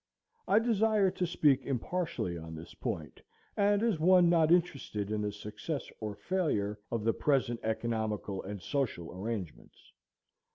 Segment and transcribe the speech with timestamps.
[0.47, 3.21] I desire to speak impartially on this point,
[3.55, 8.59] and as one not interested in the success or failure of the present economical and
[8.59, 9.91] social arrangements.